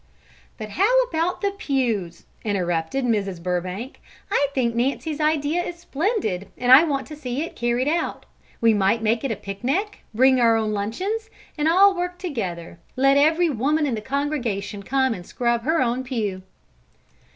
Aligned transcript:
"But 0.57 0.69
how 0.71 1.03
about 1.03 1.41
the 1.41 1.51
pews?" 1.51 2.25
interrupted 2.43 3.05
Mrs. 3.05 3.39
Burbank. 3.43 4.01
"I 4.31 4.47
think 4.55 4.73
Nancy's 4.73 5.21
idea 5.21 5.63
is 5.63 5.75
splendid, 5.75 6.47
and 6.57 6.71
I 6.71 6.83
want 6.83 7.05
to 7.05 7.15
see 7.15 7.43
it 7.43 7.55
carried 7.55 7.87
out. 7.87 8.25
We 8.61 8.73
might 8.73 9.03
make 9.03 9.23
it 9.23 9.29
a 9.29 9.35
picnic, 9.35 9.99
bring 10.11 10.39
our 10.41 10.59
luncheons, 10.59 11.29
and 11.55 11.67
work 11.67 12.11
all 12.13 12.17
together; 12.17 12.79
let 12.95 13.15
every 13.15 13.51
woman 13.51 13.85
in 13.85 13.93
the 13.93 14.01
congregation 14.01 14.81
come 14.81 15.13
and 15.13 15.23
scrub 15.23 15.61
her 15.65 15.83
own 15.83 16.03
pew." 16.03 16.41